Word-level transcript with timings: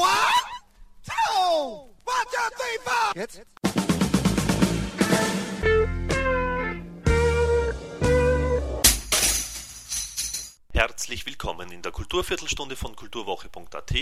One, 0.00 0.08
two, 1.04 1.12
one, 2.06 2.26
two, 2.32 2.48
three, 2.56 2.78
four. 2.82 3.12
Jetzt. 3.14 3.42
Herzlich 10.72 11.26
willkommen 11.26 11.70
in 11.70 11.82
der 11.82 11.92
Kulturviertelstunde 11.92 12.76
von 12.76 12.96
kulturwoche.at 12.96 13.94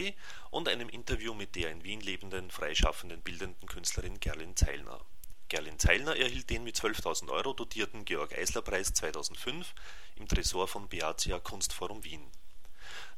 und 0.52 0.68
einem 0.68 0.88
Interview 0.88 1.34
mit 1.34 1.56
der 1.56 1.72
in 1.72 1.82
Wien 1.82 2.00
lebenden, 2.00 2.52
freischaffenden, 2.52 3.20
bildenden 3.22 3.66
Künstlerin 3.66 4.20
Gerlin 4.20 4.54
Zeilner. 4.54 5.00
Gerlin 5.48 5.80
Zeilner 5.80 6.14
erhielt 6.14 6.48
den 6.48 6.62
mit 6.62 6.76
12.000 6.76 7.28
Euro 7.30 7.54
dotierten 7.54 8.04
Georg-Eisler-Preis 8.04 8.94
2005 8.94 9.74
im 10.14 10.28
Tresor 10.28 10.68
von 10.68 10.88
Beatia 10.88 11.40
Kunstforum 11.40 12.04
Wien. 12.04 12.30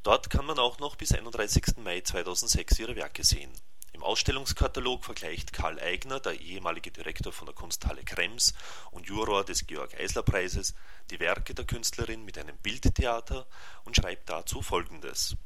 Dort 0.03 0.31
kann 0.31 0.45
man 0.45 0.57
auch 0.57 0.79
noch 0.79 0.95
bis 0.95 1.11
31. 1.11 1.77
Mai 1.77 2.01
2006 2.01 2.79
ihre 2.79 2.95
Werke 2.95 3.23
sehen. 3.23 3.51
Im 3.93 4.01
Ausstellungskatalog 4.01 5.05
vergleicht 5.05 5.53
Karl 5.53 5.79
Eigner, 5.79 6.19
der 6.19 6.41
ehemalige 6.41 6.89
Direktor 6.89 7.31
von 7.31 7.45
der 7.45 7.53
Kunsthalle 7.53 8.03
Krems 8.03 8.55
und 8.89 9.05
Juror 9.05 9.43
des 9.45 9.67
Georg-Eisler-Preises, 9.67 10.73
die 11.11 11.19
Werke 11.19 11.53
der 11.53 11.65
Künstlerin 11.65 12.25
mit 12.25 12.39
einem 12.39 12.57
Bildtheater 12.57 13.45
und 13.83 13.95
schreibt 13.95 14.27
dazu 14.27 14.63
Folgendes: 14.63 15.37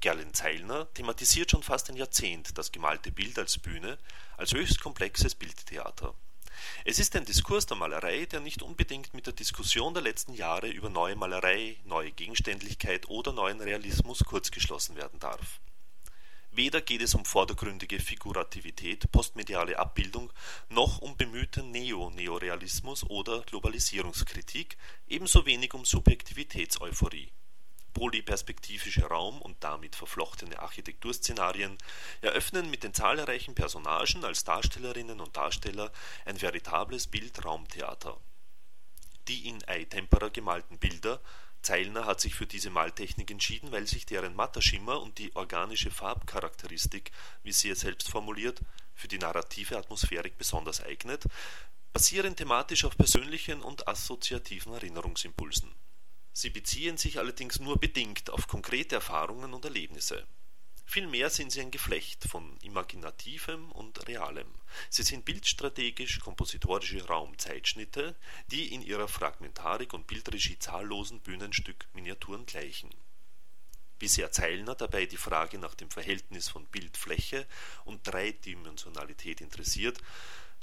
Gerlin 0.00 0.34
Zeilner 0.34 0.92
thematisiert 0.94 1.52
schon 1.52 1.62
fast 1.62 1.88
ein 1.88 1.96
Jahrzehnt 1.96 2.58
das 2.58 2.72
gemalte 2.72 3.12
Bild 3.12 3.38
als 3.38 3.58
Bühne, 3.58 3.98
als 4.36 4.52
höchst 4.52 4.80
komplexes 4.80 5.36
Bildtheater. 5.36 6.12
Es 6.84 6.98
ist 6.98 7.14
ein 7.16 7.24
Diskurs 7.24 7.66
der 7.66 7.76
Malerei, 7.76 8.26
der 8.26 8.40
nicht 8.40 8.62
unbedingt 8.62 9.14
mit 9.14 9.26
der 9.26 9.32
Diskussion 9.32 9.94
der 9.94 10.02
letzten 10.02 10.34
Jahre 10.34 10.68
über 10.68 10.90
neue 10.90 11.16
Malerei, 11.16 11.76
neue 11.84 12.12
Gegenständlichkeit 12.12 13.08
oder 13.08 13.32
neuen 13.32 13.60
Realismus 13.60 14.24
kurzgeschlossen 14.24 14.96
werden 14.96 15.18
darf. 15.18 15.60
Weder 16.54 16.82
geht 16.82 17.00
es 17.00 17.14
um 17.14 17.24
vordergründige 17.24 17.98
Figurativität, 17.98 19.10
postmediale 19.10 19.78
Abbildung, 19.78 20.30
noch 20.68 20.98
um 20.98 21.16
bemühten 21.16 21.70
Neo-Neorealismus 21.70 23.04
oder 23.04 23.40
Globalisierungskritik, 23.40 24.76
ebenso 25.08 25.46
wenig 25.46 25.72
um 25.72 25.86
Subjektivitätseuphorie. 25.86 27.32
Polyperspektivische 27.92 29.04
Raum 29.04 29.40
und 29.40 29.56
damit 29.64 29.96
verflochtene 29.96 30.58
Architekturszenarien 30.58 31.76
eröffnen 32.20 32.70
mit 32.70 32.82
den 32.84 32.94
zahlreichen 32.94 33.54
Personagen 33.54 34.24
als 34.24 34.44
Darstellerinnen 34.44 35.20
und 35.20 35.36
Darsteller 35.36 35.92
ein 36.24 36.40
veritables 36.40 37.06
Bildraumtheater. 37.06 38.18
Die 39.28 39.48
in 39.48 39.62
Ei 39.68 39.84
Tempera 39.84 40.28
gemalten 40.28 40.78
Bilder 40.78 41.20
Zeilner 41.62 42.06
hat 42.06 42.20
sich 42.20 42.34
für 42.34 42.46
diese 42.46 42.70
Maltechnik 42.70 43.30
entschieden, 43.30 43.70
weil 43.70 43.86
sich 43.86 44.04
deren 44.04 44.34
matter 44.34 44.60
Schimmer 44.60 45.00
und 45.00 45.18
die 45.18 45.34
organische 45.36 45.92
Farbcharakteristik, 45.92 47.12
wie 47.44 47.52
sie 47.52 47.70
es 47.70 47.80
selbst 47.80 48.10
formuliert, 48.10 48.60
für 48.94 49.06
die 49.06 49.18
narrative 49.18 49.78
Atmosphärik 49.78 50.36
besonders 50.36 50.82
eignet, 50.82 51.24
basieren 51.92 52.34
thematisch 52.34 52.84
auf 52.84 52.96
persönlichen 52.96 53.62
und 53.62 53.86
assoziativen 53.86 54.72
Erinnerungsimpulsen. 54.72 55.72
Sie 56.32 56.50
beziehen 56.50 56.96
sich 56.96 57.18
allerdings 57.18 57.60
nur 57.60 57.78
bedingt 57.78 58.30
auf 58.30 58.48
konkrete 58.48 58.94
Erfahrungen 58.94 59.52
und 59.54 59.64
Erlebnisse 59.64 60.26
Vielmehr 60.92 61.30
sind 61.30 61.50
sie 61.50 61.62
ein 61.62 61.70
Geflecht 61.70 62.24
von 62.24 62.58
Imaginativem 62.60 63.72
und 63.72 64.06
Realem. 64.08 64.48
Sie 64.90 65.02
sind 65.02 65.24
bildstrategisch 65.24 66.20
kompositorische 66.20 67.06
Raumzeitschnitte, 67.06 68.14
die 68.48 68.74
in 68.74 68.82
ihrer 68.82 69.08
Fragmentarik 69.08 69.94
und 69.94 70.06
Bildregie 70.06 70.58
zahllosen 70.58 71.20
Bühnenstück-Miniaturen 71.20 72.44
gleichen. 72.44 72.90
Wie 74.00 74.08
sehr 74.08 74.32
Zeilner 74.32 74.74
dabei 74.74 75.06
die 75.06 75.16
Frage 75.16 75.56
nach 75.56 75.74
dem 75.74 75.90
Verhältnis 75.90 76.50
von 76.50 76.66
Bildfläche 76.66 77.46
und 77.86 78.06
Dreidimensionalität 78.06 79.40
interessiert, 79.40 79.98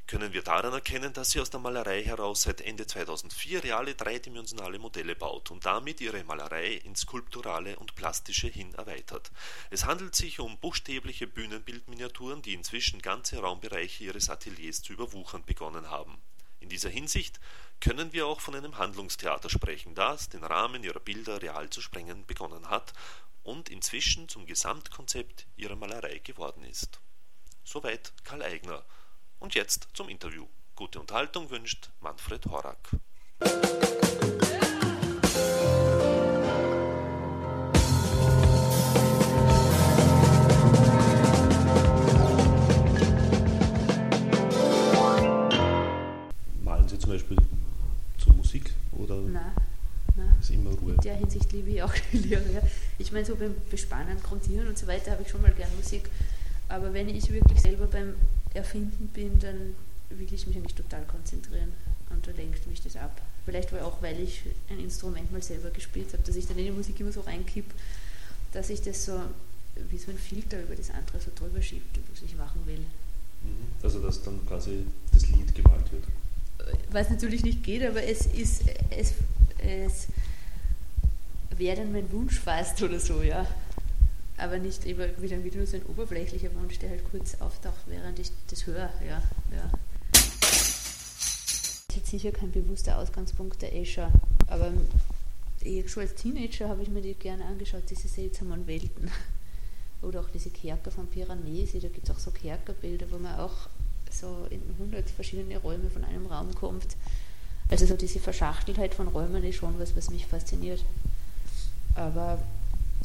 können 0.09 0.33
wir 0.33 0.41
daran 0.41 0.73
erkennen, 0.73 1.13
dass 1.13 1.29
sie 1.29 1.39
aus 1.39 1.51
der 1.51 1.59
Malerei 1.59 2.03
heraus 2.03 2.41
seit 2.41 2.61
Ende 2.61 2.87
2004 2.87 3.63
reale 3.63 3.93
dreidimensionale 3.93 4.79
Modelle 4.79 5.15
baut 5.15 5.51
und 5.51 5.67
damit 5.67 6.01
ihre 6.01 6.23
Malerei 6.23 6.73
ins 6.73 7.01
Skulpturale 7.01 7.77
und 7.77 7.93
Plastische 7.93 8.47
hin 8.47 8.73
erweitert. 8.73 9.31
Es 9.69 9.85
handelt 9.85 10.15
sich 10.15 10.39
um 10.39 10.57
buchstäbliche 10.57 11.27
Bühnenbildminiaturen, 11.27 12.41
die 12.41 12.55
inzwischen 12.55 13.03
ganze 13.03 13.37
Raumbereiche 13.37 14.05
ihres 14.05 14.31
Ateliers 14.31 14.81
zu 14.81 14.93
überwuchern 14.93 15.43
begonnen 15.45 15.91
haben. 15.91 16.19
In 16.59 16.69
dieser 16.69 16.89
Hinsicht 16.89 17.39
können 17.79 18.11
wir 18.11 18.25
auch 18.25 18.41
von 18.41 18.55
einem 18.55 18.79
Handlungstheater 18.79 19.51
sprechen, 19.51 19.93
das 19.93 20.27
den 20.27 20.43
Rahmen 20.43 20.83
ihrer 20.83 21.01
Bilder 21.01 21.39
real 21.39 21.69
zu 21.69 21.81
sprengen 21.81 22.25
begonnen 22.25 22.71
hat 22.71 22.93
und 23.43 23.69
inzwischen 23.69 24.27
zum 24.27 24.47
Gesamtkonzept 24.47 25.45
ihrer 25.55 25.75
Malerei 25.75 26.17
geworden 26.17 26.63
ist. 26.63 26.99
Soweit 27.63 28.11
Karl 28.23 28.41
Eigner. 28.41 28.83
Und 29.39 29.55
jetzt 29.55 29.87
zum 29.93 30.09
Interview. 30.09 30.45
Gute 30.75 30.99
Unterhaltung 30.99 31.49
wünscht 31.49 31.89
Manfred 32.01 32.45
Horak. 32.45 32.89
Malen 46.63 46.87
Sie 46.87 46.99
zum 46.99 47.11
Beispiel 47.11 47.37
zur 48.17 48.33
Musik 48.33 48.71
oder 48.97 49.15
Nein, 49.15 49.51
nein. 50.15 50.35
ist 50.39 50.49
immer 50.51 50.71
Ruhe? 50.71 50.93
In 50.93 51.01
der 51.01 51.15
Hinsicht 51.15 51.51
liebe 51.51 51.69
ich 51.71 51.83
auch 51.83 51.93
die 52.11 52.17
Lehre. 52.17 52.51
Ja. 52.51 52.61
Ich 52.97 53.11
meine, 53.11 53.25
so 53.25 53.35
beim 53.35 53.55
Bespannen, 53.69 54.21
Grundieren 54.21 54.67
und 54.67 54.77
so 54.77 54.87
weiter 54.87 55.11
habe 55.11 55.23
ich 55.23 55.29
schon 55.29 55.41
mal 55.41 55.51
gern 55.51 55.69
Musik. 55.75 56.09
Aber 56.67 56.93
wenn 56.93 57.09
ich 57.09 57.31
wirklich 57.31 57.59
selber 57.61 57.87
beim 57.87 58.15
Erfinden 58.53 59.07
bin, 59.07 59.39
dann 59.39 59.75
will 60.09 60.27
ich 60.31 60.47
mich 60.47 60.57
eigentlich 60.57 60.75
total 60.75 61.03
konzentrieren 61.05 61.71
und 62.09 62.25
da 62.25 62.31
lenkt 62.31 62.65
mich 62.67 62.81
das 62.81 62.95
ab. 62.95 63.21
Vielleicht 63.45 63.73
auch, 63.73 64.01
weil 64.01 64.19
ich 64.19 64.41
ein 64.69 64.79
Instrument 64.79 65.31
mal 65.31 65.41
selber 65.41 65.69
gespielt 65.69 66.13
habe, 66.13 66.23
dass 66.23 66.35
ich 66.35 66.47
dann 66.47 66.57
in 66.57 66.65
die 66.65 66.71
Musik 66.71 66.99
immer 66.99 67.11
so 67.11 67.21
reinkipp, 67.21 67.65
dass 68.51 68.69
ich 68.69 68.81
das 68.81 69.05
so 69.05 69.21
wie 69.89 69.97
so 69.97 70.11
ein 70.11 70.17
Filter 70.17 70.61
über 70.61 70.75
das 70.75 70.89
andere 70.89 71.19
so 71.19 71.31
drüber 71.33 71.61
schiebt, 71.61 71.99
was 72.11 72.21
ich 72.21 72.35
machen 72.35 72.61
will. 72.65 72.79
Mhm. 72.79 73.67
Also 73.81 73.99
dass 74.01 74.21
dann 74.23 74.45
quasi 74.45 74.83
das 75.13 75.27
Lied 75.29 75.53
gemalt 75.55 75.91
wird. 75.91 76.03
Was 76.91 77.09
natürlich 77.09 77.43
nicht 77.43 77.63
geht, 77.63 77.83
aber 77.83 78.03
es 78.03 78.25
ist, 78.25 78.63
es, 78.89 79.13
es 79.59 80.07
wäre 81.55 81.77
dann 81.77 81.91
mein 81.91 82.11
Wunsch 82.11 82.39
fast 82.39 82.81
oder 82.81 82.99
so, 82.99 83.21
ja. 83.21 83.47
Aber 84.39 84.57
nicht 84.57 84.85
immer 84.85 85.05
wieder, 85.21 85.43
wieder 85.43 85.57
nur 85.57 85.67
so 85.67 85.75
ein 85.75 85.85
oberflächlicher 85.85 86.53
Wunsch, 86.55 86.79
der 86.79 86.89
halt 86.91 87.03
kurz 87.11 87.35
auftaucht, 87.41 87.83
während 87.87 88.19
ich 88.19 88.31
das 88.49 88.65
höre, 88.65 88.89
ja. 89.05 89.21
ja. 89.51 89.71
Das 90.11 91.89
ist 91.89 91.95
jetzt 91.95 92.09
sicher 92.09 92.31
kein 92.31 92.51
bewusster 92.51 92.97
Ausgangspunkt 92.97 93.61
der 93.61 93.75
Escher, 93.75 94.11
aber 94.47 94.71
ich, 95.61 95.91
schon 95.91 96.03
als 96.03 96.15
Teenager 96.15 96.69
habe 96.69 96.81
ich 96.81 96.89
mir 96.89 97.01
die 97.01 97.15
gerne 97.15 97.43
angeschaut, 97.45 97.83
diese 97.89 98.07
seltsamen 98.07 98.65
Welten. 98.65 99.11
Oder 100.01 100.21
auch 100.21 100.29
diese 100.29 100.49
Kerker 100.49 100.91
von 100.91 101.07
Piranesi, 101.07 101.81
da 101.81 101.89
gibt 101.89 102.07
es 102.07 102.15
auch 102.15 102.19
so 102.19 102.31
Kerkerbilder, 102.31 103.07
wo 103.11 103.17
man 103.17 103.37
auch 103.37 103.67
so 104.09 104.47
in 104.49 104.61
hundert 104.79 105.09
verschiedene 105.09 105.57
Räume 105.57 105.89
von 105.89 106.05
einem 106.05 106.25
Raum 106.27 106.55
kommt. 106.55 106.95
Also 107.69 107.85
so 107.85 107.97
diese 107.97 108.19
Verschachteltheit 108.19 108.93
von 108.93 109.09
Räumen 109.09 109.43
ist 109.43 109.57
schon 109.57 109.77
was, 109.77 109.95
was 109.97 110.09
mich 110.09 110.25
fasziniert. 110.25 110.83
Aber 111.95 112.41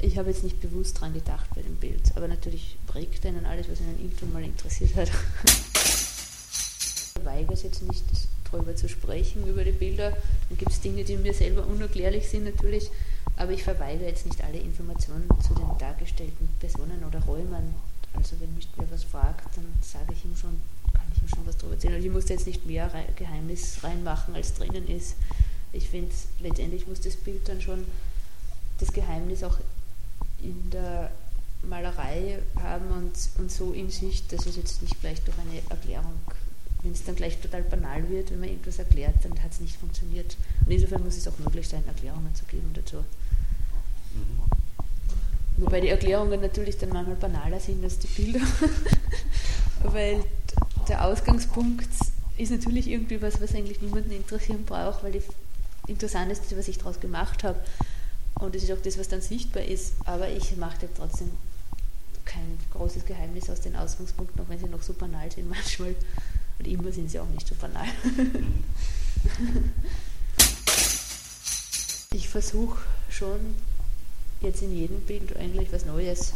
ich 0.00 0.19
habe 0.19 0.31
jetzt 0.31 0.44
nicht 0.44 0.60
bewusst 0.60 1.00
dran 1.00 1.15
gedacht 1.15 1.49
bei 1.55 1.62
dem 1.62 1.77
Bild. 1.77 2.12
Aber 2.16 2.28
natürlich 2.28 2.77
prägt 2.87 3.25
einen 3.27 3.47
alles, 3.47 3.69
was 3.69 3.81
einen 3.81 3.99
irgendwann 4.00 4.32
mal 4.32 4.44
interessiert 4.44 4.94
hat. 4.97 5.10
Ich 7.16 7.25
weigere 7.25 7.55
es 7.55 7.62
jetzt 7.62 7.82
nicht, 7.82 8.04
darüber 8.50 8.77
zu 8.77 8.88
sprechen, 8.88 9.47
über 9.47 9.65
die 9.65 9.72
Bilder. 9.72 10.10
Dann 10.10 10.59
gibt 10.59 10.72
es 10.72 10.81
Dinge, 10.81 11.04
die 11.04 11.16
mir 11.16 11.34
selber 11.34 11.66
unerklärlich 11.66 12.28
sind 12.28 12.44
natürlich. 12.44 12.91
Aber 13.37 13.53
ich 13.53 13.62
verweigere 13.62 14.09
jetzt 14.09 14.27
nicht 14.27 14.43
alle 14.43 14.59
Informationen 14.59 15.28
zu 15.47 15.54
den 15.54 15.78
dargestellten 15.78 16.49
Personen 16.60 17.03
oder 17.06 17.21
Räumen. 17.21 17.75
Also 18.12 18.38
wenn 18.41 18.54
mich 18.54 18.69
wer 18.77 18.91
was 18.91 19.04
fragt, 19.04 19.57
dann 19.57 19.66
sage 19.80 20.13
ich 20.13 20.24
ihm 20.24 20.36
schon, 20.36 20.60
kann 20.92 21.07
ich 21.15 21.22
ihm 21.22 21.28
schon 21.28 21.47
was 21.47 21.57
darüber 21.57 21.74
erzählen. 21.74 21.95
Also 21.95 22.07
ich 22.07 22.13
muss 22.13 22.28
jetzt 22.28 22.47
nicht 22.47 22.65
mehr 22.66 22.91
Geheimnis 23.16 23.78
reinmachen, 23.83 24.34
als 24.34 24.54
drinnen 24.54 24.86
ist. 24.86 25.16
Ich 25.72 25.89
finde, 25.89 26.13
letztendlich 26.41 26.86
muss 26.86 27.01
das 27.01 27.16
Bild 27.16 27.48
dann 27.48 27.60
schon 27.60 27.84
das 28.78 28.92
Geheimnis 28.92 29.42
auch 29.42 29.59
in 30.45 30.71
der 30.71 31.11
Malerei 31.63 32.39
haben 32.63 32.91
und, 32.91 33.13
und 33.39 33.51
so 33.51 33.73
in 33.73 33.91
sich, 33.91 34.27
dass 34.29 34.47
es 34.47 34.57
jetzt 34.57 34.83
nicht 34.83 35.01
gleich 35.01 35.21
durch 35.23 35.37
eine 35.39 35.63
Erklärung, 35.71 36.21
wenn 36.83 36.93
es 36.93 37.05
dann 37.05 37.17
gleich 37.17 37.39
total 37.41 37.63
banal 37.63 38.09
wird, 38.11 38.31
wenn 38.31 38.41
man 38.41 38.51
irgendwas 38.51 38.79
erklärt, 38.79 39.15
dann 39.23 39.43
hat 39.43 39.53
es 39.53 39.61
nicht 39.61 39.77
funktioniert. 39.77 40.37
Und 40.67 40.73
insofern 40.73 41.03
muss 41.03 41.17
es 41.17 41.27
auch 41.27 41.39
möglich 41.39 41.67
sein, 41.67 41.83
Erklärungen 41.87 42.35
zu 42.35 42.45
geben 42.45 42.71
dazu. 42.75 42.99
Wobei 45.57 45.81
die 45.81 45.89
Erklärungen 45.89 46.41
natürlich 46.41 46.79
dann 46.79 46.91
manchmal 46.91 47.17
banaler 47.17 47.61
sind 47.61 47.83
als 47.83 47.99
die 47.99 48.09
Bilder, 48.09 48.41
weil 49.85 50.25
der 50.89 51.05
Ausgangspunkt 51.05 51.89
ist 52.37 52.51
natürlich 52.51 52.89
irgendwie 52.89 53.23
was, 53.23 53.41
was 53.41 53.55
eigentlich 53.55 53.81
niemanden 53.81 54.11
interessieren 54.11 54.65
braucht, 54.65 55.05
weil 55.05 55.13
die 55.13 55.23
interessant 55.87 56.33
ist, 56.33 56.57
was 56.57 56.69
ich 56.69 56.79
daraus 56.79 57.01
gemacht 57.01 57.45
habe. 57.45 57.59
Und 58.45 58.55
das 58.55 58.63
ist 58.63 58.73
auch 58.73 58.83
das, 58.83 58.99
was 58.99 59.09
dann 59.09 59.21
sichtbar 59.21 59.65
ist. 59.65 59.95
Aber 60.05 60.29
ich 60.29 60.57
mache 60.57 60.89
trotzdem 60.97 61.31
kein 62.25 62.59
großes 62.73 63.05
Geheimnis 63.05 63.51
aus 63.51 63.61
den 63.61 63.77
Ausgangspunkten, 63.77 64.41
auch 64.41 64.49
wenn 64.49 64.59
sie 64.59 64.67
noch 64.67 64.83
so 64.83 64.93
banal 64.93 65.31
sind 65.31 65.49
manchmal. 65.57 65.95
Und 66.59 66.67
immer 66.67 66.93
sind 66.93 67.11
sie 67.11 67.19
auch 67.19 67.29
nicht 67.29 67.47
so 67.49 67.55
banal. 67.57 67.87
ich 72.13 72.29
versuche 72.29 72.79
schon 73.11 73.41
jetzt 74.41 74.63
in 74.63 74.77
jedem 74.77 75.01
Bild 75.01 75.37
eigentlich 75.37 75.73
was 75.73 75.87
Neues. 75.87 76.35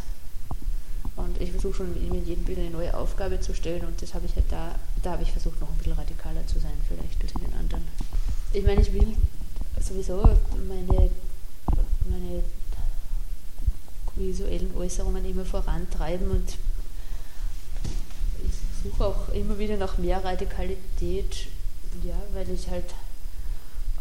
Und 1.15 1.39
ich 1.41 1.51
versuche 1.51 1.75
schon 1.75 1.95
in 1.95 2.25
jedem 2.25 2.43
Bild 2.43 2.59
eine 2.59 2.69
neue 2.69 2.95
Aufgabe 2.95 3.39
zu 3.39 3.53
stellen 3.53 3.85
und 3.85 4.01
das 4.01 4.13
habe 4.13 4.25
ich 4.25 4.35
halt 4.35 4.45
da, 4.49 4.75
da 5.03 5.11
habe 5.11 5.23
ich 5.23 5.31
versucht 5.31 5.59
noch 5.59 5.69
ein 5.69 5.77
bisschen 5.77 5.93
radikaler 5.93 6.45
zu 6.47 6.59
sein 6.59 6.71
vielleicht 6.87 7.21
als 7.21 7.33
in 7.33 7.41
den 7.41 7.53
anderen. 7.59 7.83
Ich 8.53 8.63
meine, 8.63 8.81
ich 8.81 8.93
will 8.93 9.15
sowieso 9.81 10.23
meine, 10.67 11.09
meine 12.09 12.43
visuellen 14.15 14.75
Äußerungen 14.75 15.23
immer 15.25 15.45
vorantreiben 15.45 16.29
und 16.29 16.57
ich 18.45 18.91
suche 18.91 19.05
auch 19.05 19.29
immer 19.29 19.57
wieder 19.57 19.77
nach 19.77 19.97
mehr 19.97 20.23
Radikalität, 20.23 21.47
ja, 22.03 22.15
weil 22.33 22.49
ich 22.49 22.69
halt 22.69 22.93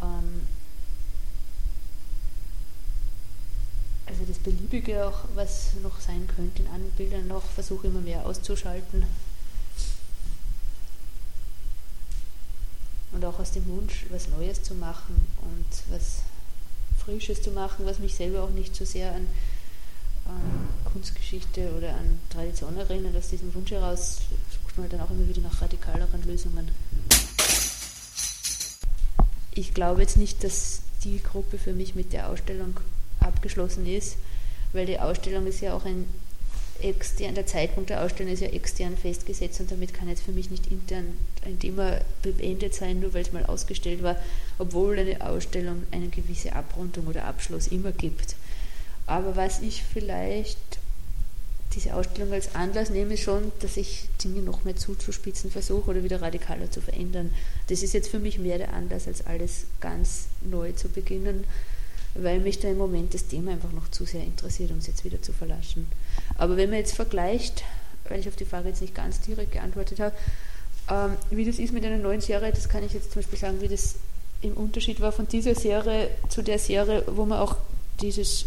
ähm, 0.03 0.43
also 4.07 4.25
das 4.27 4.39
Beliebige 4.39 5.07
auch, 5.07 5.25
was 5.35 5.75
noch 5.83 6.01
sein 6.01 6.27
könnte 6.35 6.63
in 6.63 6.69
anderen 6.69 6.93
Bildern 6.93 7.29
noch, 7.29 7.43
versuche 7.43 7.89
immer 7.89 8.01
mehr 8.01 8.25
auszuschalten. 8.27 9.05
Und 13.13 13.25
auch 13.25 13.39
aus 13.39 13.53
dem 13.53 13.67
Wunsch, 13.69 14.07
was 14.11 14.29
Neues 14.29 14.63
zu 14.63 14.75
machen 14.75 15.27
und 15.43 15.93
was 15.93 16.23
Frisches 17.09 17.41
zu 17.41 17.51
machen, 17.53 17.87
was 17.87 18.01
mich 18.01 18.15
selber 18.15 18.43
auch 18.43 18.51
nicht 18.51 18.77
so 18.77 18.85
sehr 18.85 19.15
an, 19.15 19.27
an 20.27 20.69
Kunstgeschichte 20.93 21.73
oder 21.75 21.95
an 21.95 22.21
Tradition 22.29 22.77
erinnert. 22.77 23.17
Aus 23.17 23.31
diesem 23.31 23.55
Wunsch 23.55 23.71
heraus 23.71 24.19
sucht 24.53 24.77
man 24.77 24.91
dann 24.91 25.01
auch 25.01 25.11
immer 25.11 25.27
wieder 25.27 25.41
nach 25.41 25.63
radikaleren 25.63 26.23
Lösungen. 26.27 26.71
Ich 29.55 29.73
glaube 29.73 30.03
jetzt 30.03 30.19
nicht, 30.19 30.45
dass 30.45 30.83
die 31.03 31.23
Gruppe 31.23 31.57
für 31.57 31.73
mich 31.73 31.95
mit 31.95 32.13
der 32.13 32.29
Ausstellung 32.29 32.79
abgeschlossen 33.21 33.87
ist, 33.87 34.19
weil 34.75 34.85
die 34.85 35.01
Ausstellung 35.01 35.47
ist 35.47 35.63
ja 35.63 35.73
auch 35.73 35.87
ein 35.87 36.05
extern, 36.81 37.35
der 37.35 37.47
Zeitpunkt 37.47 37.91
der 37.91 38.03
Ausstellung 38.03 38.33
ist 38.33 38.41
ja 38.41 38.49
extern 38.49 38.97
festgesetzt 38.97 39.61
und 39.61 39.71
damit 39.71 39.95
kann 39.95 40.09
jetzt 40.09 40.23
für 40.23 40.33
mich 40.33 40.51
nicht 40.51 40.71
intern 40.71 41.17
ein 41.45 41.59
Thema 41.59 42.01
beendet 42.23 42.75
sein, 42.75 43.01
nur 43.01 43.15
weil 43.15 43.23
es 43.23 43.33
mal 43.33 43.47
ausgestellt 43.47 44.03
war, 44.03 44.17
obwohl 44.59 44.99
eine 44.99 45.25
Ausstellung 45.27 45.85
eine 45.91 46.09
gewisse 46.09 46.53
Abrundung 46.55 47.07
oder 47.07 47.25
Abschluss 47.25 47.69
immer 47.69 47.93
gibt. 47.93 48.37
Aber 49.07 49.37
was 49.37 49.61
ich 49.61 49.83
vielleicht 49.83 50.59
diese 51.75 51.95
Ausstellung 51.95 52.33
als 52.33 52.55
Anlass 52.55 52.91
nehme, 52.91 53.15
ist 53.15 53.23
schon, 53.23 53.53
dass 53.61 53.77
ich 53.77 54.09
Dinge 54.25 54.41
noch 54.41 54.65
mehr 54.65 54.77
zuzuspitzen 54.77 55.51
versuche 55.51 55.91
oder 55.91 56.03
wieder 56.03 56.23
radikaler 56.23 56.71
zu 56.71 56.81
verändern. 56.81 57.33
Das 57.69 57.83
ist 57.83 57.93
jetzt 57.93 58.09
für 58.09 58.19
mich 58.19 58.39
mehr 58.39 58.59
der 58.59 58.73
Anlass, 58.73 59.07
als 59.07 59.27
alles 59.27 59.67
ganz 59.81 60.29
neu 60.43 60.73
zu 60.73 60.89
beginnen 60.89 61.45
weil 62.15 62.41
mich 62.41 62.59
da 62.59 62.69
im 62.69 62.79
Moment 62.79 63.15
das 63.15 63.27
Thema 63.27 63.53
einfach 63.53 63.73
noch 63.73 63.89
zu 63.91 64.05
sehr 64.05 64.25
interessiert, 64.25 64.71
um 64.71 64.79
es 64.79 64.87
jetzt 64.87 65.05
wieder 65.05 65.23
zu 65.23 65.33
verlassen. 65.33 65.87
Aber 66.39 66.57
wenn 66.57 66.71
man 66.71 66.79
jetzt 66.79 66.95
vergleicht, 66.95 67.65
weil 68.09 68.21
ich 68.21 68.29
auf 68.29 68.37
die 68.37 68.45
Frage 68.45 68.69
jetzt 68.69 68.81
nicht 68.81 68.95
ganz 68.95 69.21
direkt 69.21 69.53
geantwortet 69.53 70.01
habe, 70.01 70.15
ähm, 70.91 71.17
wie 71.31 71.45
das 71.45 71.59
ist 71.59 71.73
mit 71.73 71.85
einer 71.85 71.99
neuen 71.99 72.21
Serie, 72.21 72.51
das 72.53 72.69
kann 72.69 72.85
ich 72.85 72.93
jetzt 72.93 73.13
zum 73.13 73.21
Beispiel 73.21 73.39
sagen, 73.39 73.61
wie 73.61 73.69
das 73.69 73.97
im 74.41 74.53
Unterschied 74.53 75.01
war 75.01 75.13
von 75.13 75.27
dieser 75.27 75.55
Serie 75.55 76.11
zu 76.29 76.43
der 76.43 76.59
Serie, 76.59 77.03
wo 77.07 77.25
man 77.25 77.41
auch 77.41 77.57
dieses 78.01 78.47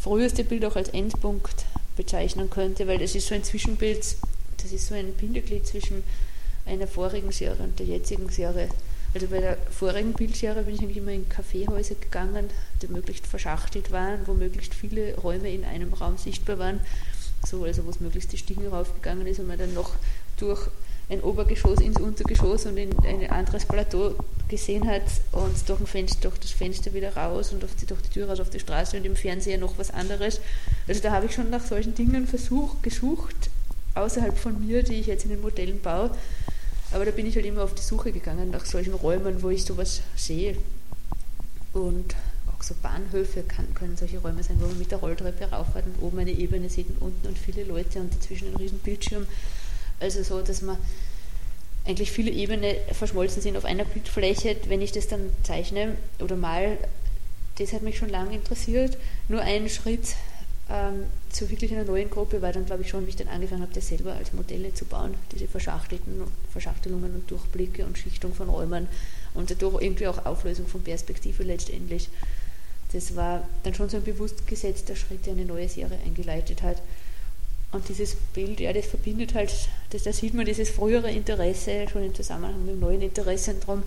früheste 0.00 0.42
Bild 0.42 0.64
auch 0.64 0.76
als 0.76 0.88
Endpunkt 0.88 1.66
bezeichnen 1.96 2.48
könnte, 2.48 2.86
weil 2.86 2.98
das 2.98 3.14
ist 3.14 3.28
so 3.28 3.34
ein 3.34 3.44
Zwischenbild, 3.44 4.16
das 4.62 4.72
ist 4.72 4.86
so 4.86 4.94
ein 4.94 5.12
Bindeglied 5.12 5.66
zwischen 5.66 6.02
einer 6.64 6.86
vorigen 6.86 7.32
Serie 7.32 7.64
und 7.64 7.78
der 7.78 7.86
jetzigen 7.86 8.28
Serie. 8.30 8.68
Also 9.14 9.26
bei 9.28 9.40
der 9.40 9.56
vorigen 9.70 10.12
Bildserie 10.12 10.62
bin 10.62 10.74
ich 10.74 10.82
eigentlich 10.82 10.98
immer 10.98 11.12
in 11.12 11.28
Kaffeehäuser 11.28 11.94
gegangen, 11.94 12.50
die 12.82 12.88
möglichst 12.88 13.26
verschachtelt 13.26 13.90
waren, 13.90 14.26
wo 14.26 14.34
möglichst 14.34 14.74
viele 14.74 15.16
Räume 15.16 15.50
in 15.50 15.64
einem 15.64 15.92
Raum 15.94 16.18
sichtbar 16.18 16.58
waren, 16.58 16.80
so 17.48 17.64
also 17.64 17.84
wo 17.86 17.90
es 17.90 18.00
möglichst 18.00 18.32
die 18.32 18.38
Stiegen 18.38 18.66
raufgegangen 18.68 19.26
ist 19.26 19.40
und 19.40 19.48
man 19.48 19.58
dann 19.58 19.74
noch 19.74 19.92
durch 20.36 20.68
ein 21.10 21.22
Obergeschoss 21.22 21.80
ins 21.80 21.98
Untergeschoss 21.98 22.66
und 22.66 22.76
in 22.76 22.90
ein 23.00 23.30
anderes 23.30 23.64
Plateau 23.64 24.14
gesehen 24.48 24.86
hat 24.86 25.02
und 25.32 25.68
durch, 25.68 25.80
Fenster, 25.88 26.20
durch 26.28 26.38
das 26.38 26.50
Fenster 26.50 26.92
wieder 26.92 27.16
raus 27.16 27.52
und 27.52 27.64
die, 27.80 27.86
durch 27.86 28.02
die 28.02 28.10
Tür 28.10 28.28
raus 28.28 28.40
auf 28.40 28.50
die 28.50 28.60
Straße 28.60 28.96
und 28.96 29.06
im 29.06 29.16
Fernseher 29.16 29.58
noch 29.58 29.78
was 29.78 29.90
anderes. 29.90 30.40
Also 30.86 31.00
da 31.00 31.12
habe 31.12 31.26
ich 31.26 31.32
schon 31.32 31.48
nach 31.48 31.64
solchen 31.64 31.94
Dingen 31.94 32.26
versucht, 32.26 32.82
gesucht, 32.82 33.50
außerhalb 33.94 34.36
von 34.36 34.66
mir, 34.66 34.82
die 34.82 34.94
ich 34.94 35.06
jetzt 35.06 35.24
in 35.24 35.30
den 35.30 35.40
Modellen 35.40 35.80
baue. 35.80 36.10
Aber 36.92 37.04
da 37.04 37.10
bin 37.10 37.26
ich 37.26 37.36
halt 37.36 37.46
immer 37.46 37.64
auf 37.64 37.74
die 37.74 37.82
Suche 37.82 38.12
gegangen 38.12 38.50
nach 38.50 38.64
solchen 38.64 38.94
Räumen, 38.94 39.42
wo 39.42 39.50
ich 39.50 39.64
sowas 39.64 40.02
sehe. 40.16 40.56
Und 41.72 42.14
auch 42.58 42.62
so 42.62 42.74
Bahnhöfe 42.82 43.42
kann, 43.42 43.72
können 43.74 43.96
solche 43.96 44.18
Räume 44.18 44.42
sein, 44.42 44.56
wo 44.60 44.66
man 44.66 44.78
mit 44.78 44.90
der 44.90 44.98
Rolltreppe 44.98 45.50
raufhört 45.50 45.86
und 45.86 46.02
oben 46.02 46.18
eine 46.18 46.32
Ebene 46.32 46.68
sieht 46.68 46.88
und 46.88 47.02
unten 47.02 47.26
und 47.28 47.38
viele 47.38 47.64
Leute 47.64 48.00
und 48.00 48.14
dazwischen 48.14 48.48
ein 48.48 48.56
riesen 48.56 48.78
Bildschirm. 48.78 49.26
Also 50.00 50.22
so, 50.22 50.42
dass 50.42 50.62
man 50.62 50.76
eigentlich 51.86 52.10
viele 52.10 52.30
Ebenen 52.30 52.76
verschmolzen 52.92 53.40
sind 53.40 53.56
auf 53.56 53.64
einer 53.64 53.84
Bildfläche. 53.84 54.56
Wenn 54.66 54.82
ich 54.82 54.92
das 54.92 55.08
dann 55.08 55.30
zeichne 55.42 55.96
oder 56.20 56.36
mal, 56.36 56.76
das 57.58 57.72
hat 57.72 57.82
mich 57.82 57.96
schon 57.96 58.10
lange 58.10 58.34
interessiert. 58.34 58.98
Nur 59.28 59.40
ein 59.40 59.68
Schritt 59.68 60.14
ähm, 60.70 61.04
zu 61.30 61.48
wirklich 61.50 61.72
einer 61.72 61.84
neuen 61.84 62.10
Gruppe 62.10 62.42
war 62.42 62.52
dann, 62.52 62.66
glaube 62.66 62.82
ich, 62.82 62.90
schon, 62.90 63.06
wie 63.06 63.10
ich 63.10 63.16
dann 63.16 63.28
angefangen 63.28 63.62
habe, 63.62 63.72
das 63.72 63.88
selber 63.88 64.12
als 64.12 64.34
Modelle 64.34 64.74
zu 64.74 64.84
bauen, 64.84 65.14
diese 65.32 65.48
Verschachtelten, 65.48 66.22
Verschachtelungen 66.52 67.14
und 67.14 67.30
Durchblicke 67.30 67.86
und 67.86 67.96
Schichtung 67.96 68.34
von 68.34 68.50
Räumen 68.50 68.86
und 69.34 69.50
dadurch 69.50 69.82
irgendwie 69.82 70.08
auch 70.08 70.26
Auflösung 70.26 70.66
von 70.66 70.82
Perspektive 70.82 71.42
letztendlich. 71.42 72.10
Das 72.92 73.16
war 73.16 73.46
dann 73.62 73.74
schon 73.74 73.88
so 73.88 73.98
ein 73.98 74.04
bewusst 74.04 74.46
gesetzter 74.46 74.96
Schritt, 74.96 75.26
der 75.26 75.34
eine 75.34 75.44
neue 75.44 75.68
Serie 75.68 75.98
eingeleitet 76.04 76.62
hat. 76.62 76.80
Und 77.70 77.86
dieses 77.88 78.14
Bild, 78.14 78.60
ja, 78.60 78.72
das 78.72 78.86
verbindet 78.86 79.34
halt, 79.34 79.52
das, 79.90 80.04
da 80.04 80.12
sieht 80.12 80.32
man 80.32 80.46
dieses 80.46 80.70
frühere 80.70 81.10
Interesse 81.10 81.86
schon 81.90 82.02
im 82.02 82.14
Zusammenhang 82.14 82.64
mit 82.64 82.74
dem 82.74 82.80
neuen 82.80 83.02
Interesse 83.02 83.52
und 83.52 83.62
darum 83.62 83.82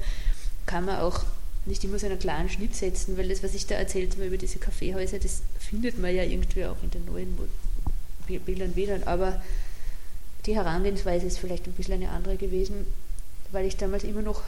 kann 0.68 0.86
man 0.86 1.00
auch 1.00 1.24
nicht 1.66 1.84
immer 1.84 1.98
so 1.98 2.06
einen 2.06 2.20
klaren 2.20 2.50
Schnitt 2.50 2.76
setzen, 2.76 3.18
weil 3.18 3.30
das, 3.30 3.42
was 3.42 3.56
ich 3.56 3.66
da 3.66 3.76
erzählt 3.76 4.14
habe 4.14 4.26
über 4.26 4.38
diese 4.38 4.60
Kaffeehäuser, 4.60 5.18
das 5.18 5.42
findet 5.60 5.98
man 5.98 6.16
ja 6.16 6.24
irgendwie 6.24 6.66
auch 6.66 6.78
in 6.84 6.92
den 6.92 7.06
neuen 7.06 7.38
Bildern 8.28 8.76
wieder. 8.76 9.00
Aber 9.08 9.42
die 10.46 10.56
Herangehensweise 10.56 11.26
ist 11.26 11.40
vielleicht 11.40 11.68
ein 11.68 11.74
bisschen 11.74 11.96
eine 11.96 12.10
andere 12.10 12.38
gewesen, 12.38 12.86
weil 13.52 13.66
ich 13.66 13.78
damals 13.78 14.04
immer 14.04 14.22
noch 14.22 14.44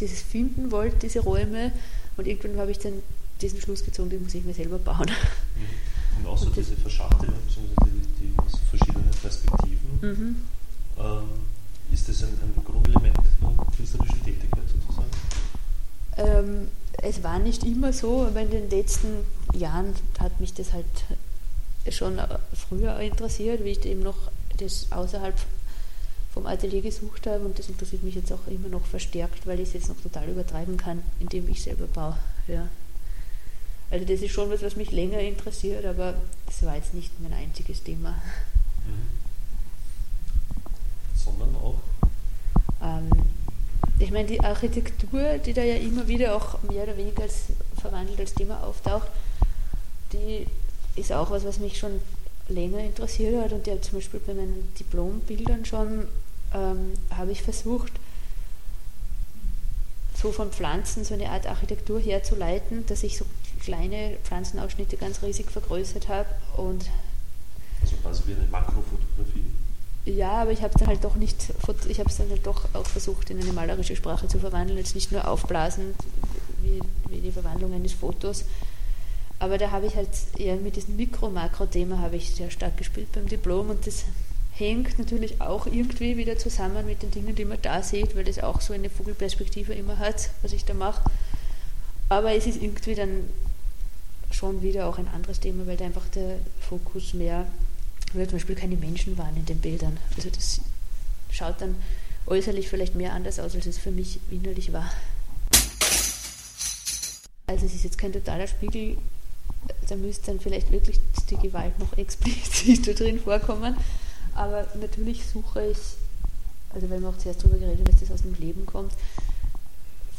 dieses 0.00 0.22
finden 0.22 0.70
wollte, 0.70 0.96
diese 1.02 1.20
Räume, 1.20 1.72
und 2.16 2.26
irgendwann 2.26 2.58
habe 2.58 2.70
ich 2.72 2.78
dann 2.78 3.02
diesen 3.40 3.60
Schluss 3.60 3.84
gezogen, 3.84 4.10
den 4.10 4.22
muss 4.22 4.34
ich 4.34 4.44
mir 4.44 4.54
selber 4.54 4.78
bauen. 4.78 5.06
Mhm. 5.06 6.18
Und 6.18 6.26
auch 6.26 6.38
so 6.38 6.50
diese 6.50 6.76
Verschachtelung, 6.76 7.36
beziehungsweise 7.46 7.90
die, 8.20 8.26
die 8.26 8.34
verschiedenen 8.70 9.10
Perspektiven. 9.10 9.98
Mhm. 10.00 10.36
Ähm, 10.98 11.28
ist 11.92 12.08
das 12.08 12.22
ein, 12.22 12.28
ein 12.28 12.64
Grundelement 12.64 13.16
der 13.16 13.66
künstlerischen 13.76 14.24
Tätigkeit 14.24 14.64
sozusagen? 14.68 15.08
Ähm, 16.16 16.68
es 17.00 17.22
war 17.22 17.38
nicht 17.38 17.64
immer 17.64 17.92
so, 17.92 18.24
aber 18.24 18.40
in 18.40 18.50
den 18.50 18.70
letzten 18.70 19.08
Jahren 19.54 19.94
hat 20.18 20.40
mich 20.40 20.54
das 20.54 20.72
halt 20.72 20.84
schon 21.90 22.20
früher 22.52 22.98
interessiert, 22.98 23.64
wie 23.64 23.70
ich 23.70 23.84
eben 23.86 24.02
noch 24.02 24.16
das 24.58 24.88
außerhalb 24.90 25.36
vom 26.34 26.46
Atelier 26.46 26.82
gesucht 26.82 27.26
habe 27.26 27.44
und 27.44 27.58
das 27.58 27.68
interessiert 27.68 28.02
mich 28.02 28.14
jetzt 28.14 28.32
auch 28.32 28.46
immer 28.48 28.68
noch 28.68 28.84
verstärkt, 28.84 29.46
weil 29.46 29.60
ich 29.60 29.68
es 29.68 29.74
jetzt 29.74 29.88
noch 29.88 30.00
total 30.00 30.28
übertreiben 30.28 30.76
kann, 30.76 31.02
indem 31.20 31.48
ich 31.48 31.62
selber 31.62 31.86
baue. 31.86 32.16
Ja. 32.46 32.68
Also 33.90 34.04
das 34.04 34.20
ist 34.20 34.32
schon 34.32 34.50
was, 34.50 34.62
was 34.62 34.76
mich 34.76 34.90
länger 34.90 35.20
interessiert, 35.20 35.84
aber 35.84 36.14
es 36.46 36.64
war 36.64 36.76
jetzt 36.76 36.94
nicht 36.94 37.18
mein 37.20 37.32
einziges 37.32 37.82
Thema. 37.82 38.10
Mhm. 38.86 39.08
Sondern 41.16 41.56
auch? 41.56 41.80
Ähm, 42.82 43.10
ich 43.98 44.10
meine, 44.10 44.28
die 44.28 44.40
Architektur, 44.40 45.38
die 45.38 45.52
da 45.52 45.62
ja 45.62 45.76
immer 45.76 46.06
wieder 46.06 46.36
auch 46.36 46.62
mehr 46.62 46.84
oder 46.84 46.96
weniger 46.96 47.22
als 47.22 47.46
verwandelt 47.80 48.20
als 48.20 48.34
Thema 48.34 48.62
auftaucht, 48.62 49.08
die 50.12 50.46
ist 50.96 51.12
auch 51.12 51.30
was, 51.30 51.44
was 51.44 51.58
mich 51.58 51.78
schon 51.78 52.00
länger 52.48 52.80
interessiert 52.80 53.42
hat 53.42 53.52
und 53.52 53.66
ja 53.66 53.80
zum 53.80 53.98
Beispiel 53.98 54.20
bei 54.20 54.34
meinen 54.34 54.72
Diplombildern 54.78 55.64
schon 55.64 56.08
ähm, 56.54 56.94
habe 57.10 57.32
ich 57.32 57.42
versucht, 57.42 57.92
so 60.20 60.32
von 60.32 60.50
Pflanzen 60.50 61.04
so 61.04 61.14
eine 61.14 61.30
Art 61.30 61.46
Architektur 61.46 62.00
herzuleiten, 62.00 62.86
dass 62.86 63.02
ich 63.02 63.18
so 63.18 63.24
kleine 63.68 64.16
Pflanzenausschnitte 64.24 64.96
ganz 64.96 65.22
riesig 65.22 65.50
vergrößert 65.50 66.08
habe 66.08 66.28
und 66.56 66.86
also 67.82 67.96
quasi 67.96 68.22
wie 68.26 68.32
eine 68.32 68.46
Makrofotografie. 68.50 69.44
Ja, 70.06 70.40
aber 70.40 70.52
ich 70.52 70.62
habe 70.62 70.72
es 70.72 70.80
dann 70.80 70.88
halt 70.88 71.04
doch 71.04 71.16
nicht, 71.16 71.52
ich 71.86 72.00
habe 72.00 72.08
es 72.08 72.16
dann 72.16 72.30
halt 72.30 72.46
doch 72.46 72.64
auch 72.72 72.86
versucht, 72.86 73.28
in 73.28 73.42
eine 73.42 73.52
malerische 73.52 73.94
Sprache 73.94 74.26
zu 74.26 74.38
verwandeln, 74.38 74.78
jetzt 74.78 74.94
nicht 74.94 75.12
nur 75.12 75.28
aufblasen, 75.28 75.94
wie, 76.62 76.80
wie 77.10 77.20
die 77.20 77.30
Verwandlung 77.30 77.74
eines 77.74 77.92
Fotos. 77.92 78.46
Aber 79.38 79.58
da 79.58 79.70
habe 79.70 79.86
ich 79.86 79.96
halt 79.96 80.08
eher 80.38 80.56
mit 80.56 80.76
diesem 80.76 80.96
Mikro-Makro-Thema 80.96 81.98
habe 81.98 82.16
ich 82.16 82.34
sehr 82.34 82.50
stark 82.50 82.78
gespielt 82.78 83.12
beim 83.12 83.26
Diplom 83.26 83.68
und 83.68 83.86
das 83.86 84.06
hängt 84.54 84.98
natürlich 84.98 85.42
auch 85.42 85.66
irgendwie 85.66 86.16
wieder 86.16 86.38
zusammen 86.38 86.86
mit 86.86 87.02
den 87.02 87.10
Dingen, 87.10 87.34
die 87.34 87.44
man 87.44 87.58
da 87.60 87.82
sieht, 87.82 88.16
weil 88.16 88.24
das 88.24 88.38
auch 88.38 88.62
so 88.62 88.72
eine 88.72 88.88
Vogelperspektive 88.88 89.74
immer 89.74 89.98
hat, 89.98 90.30
was 90.40 90.54
ich 90.54 90.64
da 90.64 90.72
mache. 90.72 91.02
Aber 92.08 92.34
es 92.34 92.46
ist 92.46 92.62
irgendwie 92.62 92.94
dann 92.94 93.24
schon 94.38 94.62
wieder 94.62 94.86
auch 94.86 94.98
ein 94.98 95.08
anderes 95.08 95.40
Thema, 95.40 95.66
weil 95.66 95.76
da 95.76 95.84
einfach 95.84 96.06
der 96.14 96.38
Fokus 96.60 97.12
mehr, 97.12 97.46
weil 98.12 98.28
zum 98.28 98.38
Beispiel 98.38 98.54
keine 98.54 98.76
Menschen 98.76 99.18
waren 99.18 99.36
in 99.36 99.44
den 99.44 99.58
Bildern. 99.58 99.98
Also 100.16 100.30
das 100.30 100.60
schaut 101.32 101.60
dann 101.60 101.74
äußerlich 102.26 102.68
vielleicht 102.68 102.94
mehr 102.94 103.14
anders 103.14 103.40
aus, 103.40 103.56
als 103.56 103.66
es 103.66 103.78
für 103.78 103.90
mich 103.90 104.20
innerlich 104.30 104.72
war. 104.72 104.88
Also 107.48 107.66
es 107.66 107.74
ist 107.74 107.82
jetzt 107.82 107.98
kein 107.98 108.12
totaler 108.12 108.46
Spiegel, 108.46 108.98
da 109.88 109.96
müsste 109.96 110.26
dann 110.26 110.38
vielleicht 110.38 110.70
wirklich 110.70 111.00
die 111.30 111.36
Gewalt 111.36 111.76
noch 111.80 111.92
explizit 111.98 112.96
drin 112.96 113.18
vorkommen. 113.18 113.76
Aber 114.34 114.68
natürlich 114.80 115.26
suche 115.26 115.70
ich, 115.72 115.78
also 116.72 116.88
wenn 116.90 117.02
wir 117.02 117.08
auch 117.08 117.18
zuerst 117.18 117.42
darüber 117.42 117.58
geredet 117.58 117.80
haben, 117.80 117.90
dass 117.90 118.00
das 118.00 118.12
aus 118.12 118.22
dem 118.22 118.34
Leben 118.34 118.66
kommt, 118.66 118.92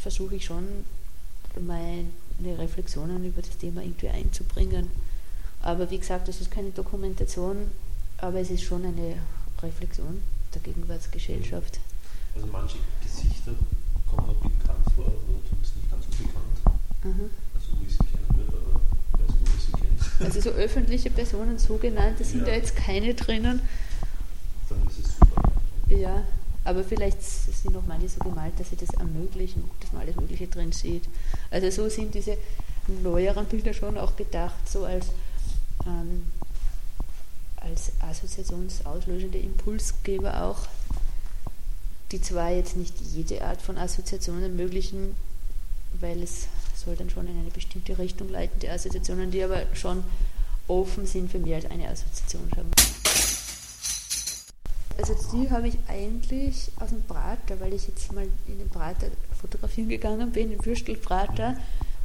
versuche 0.01 0.35
ich 0.35 0.43
schon 0.43 0.65
meine 2.39 2.57
Reflexionen 2.57 3.25
über 3.25 3.41
das 3.41 3.57
Thema 3.57 3.81
irgendwie 3.81 4.09
einzubringen. 4.09 4.89
Aber 5.61 5.89
wie 5.91 5.97
gesagt, 5.97 6.29
es 6.29 6.41
ist 6.41 6.51
keine 6.51 6.71
Dokumentation, 6.71 7.69
aber 8.17 8.39
es 8.39 8.49
ist 8.49 8.63
schon 8.63 8.85
eine 8.85 9.15
Reflexion 9.61 10.21
der 10.53 10.61
Gegenwartsgesellschaft. 10.61 11.79
Also 12.35 12.47
manche 12.51 12.77
Gesichter 13.03 13.51
kommen 14.09 14.27
mir 14.27 14.49
bekannt 14.49 14.85
vor 14.95 15.05
oder 15.05 15.39
zumindest 15.47 15.75
nicht 15.75 15.91
ganz 15.91 16.05
unbekannt. 16.05 16.83
Mhm. 17.03 17.29
Also 17.55 17.67
wo 17.73 17.85
ich 17.85 17.91
sie 17.91 17.97
kennen 17.97 18.37
würde, 18.37 18.57
aber 18.57 18.79
ich 19.13 19.19
weiß 19.19 19.39
nicht, 19.39 19.51
wo 19.51 19.57
ich 19.57 19.63
sie 19.63 19.71
kenne. 19.71 20.25
Also 20.25 20.41
so 20.41 20.49
öffentliche 20.51 21.09
Personen, 21.09 21.59
sogenannte, 21.59 22.23
sind 22.23 22.41
ja. 22.41 22.47
da 22.47 22.51
jetzt 22.53 22.75
keine 22.75 23.13
drinnen. 23.13 23.61
Dann 24.69 24.87
ist 24.87 24.99
es 24.99 25.17
super. 25.17 25.51
Ja, 25.87 26.23
aber 26.69 26.83
vielleicht 26.83 27.19
sind 27.23 27.75
auch 27.75 27.85
manche 27.87 28.07
so 28.07 28.19
gemalt, 28.19 28.53
dass 28.59 28.69
sie 28.69 28.75
das 28.75 28.91
ermöglichen, 28.91 29.63
dass 29.79 29.91
man 29.91 30.03
alles 30.03 30.15
Mögliche 30.17 30.47
drin 30.47 30.71
sieht. 30.71 31.03
Also 31.49 31.71
so 31.71 31.89
sind 31.89 32.13
diese 32.13 32.37
neueren 33.01 33.45
Bilder 33.47 33.73
schon 33.73 33.97
auch 33.97 34.15
gedacht, 34.15 34.69
so 34.69 34.85
als, 34.85 35.07
ähm, 35.87 36.27
als 37.55 37.91
assoziationsauslösende 38.01 39.39
Impulsgeber 39.39 40.43
auch, 40.43 40.59
die 42.11 42.21
zwar 42.21 42.51
jetzt 42.51 42.77
nicht 42.77 42.93
jede 43.01 43.43
Art 43.43 43.63
von 43.63 43.79
Assoziation 43.79 44.43
ermöglichen, 44.43 45.15
weil 45.99 46.21
es 46.21 46.49
soll 46.75 46.95
dann 46.95 47.09
schon 47.09 47.27
in 47.27 47.39
eine 47.39 47.49
bestimmte 47.49 47.97
Richtung 47.97 48.29
leiten, 48.29 48.59
die 48.59 48.69
Assoziationen, 48.69 49.31
die 49.31 49.43
aber 49.43 49.63
schon 49.73 50.03
offen 50.67 51.07
sind 51.07 51.31
für 51.31 51.39
mehr 51.39 51.55
als 51.55 51.65
eine 51.65 51.89
Assoziation 51.89 52.47
haben 52.55 52.69
also 54.99 55.15
die 55.31 55.49
habe 55.49 55.69
ich 55.69 55.77
eigentlich 55.87 56.71
aus 56.79 56.89
dem 56.89 57.03
Prater, 57.03 57.59
weil 57.59 57.73
ich 57.73 57.87
jetzt 57.87 58.11
mal 58.11 58.27
in 58.47 58.59
den 58.59 58.69
Prater 58.69 59.07
fotografieren 59.39 59.87
gegangen 59.87 60.31
bin, 60.31 60.49
den 60.49 60.65
Würstelprater. 60.65 61.55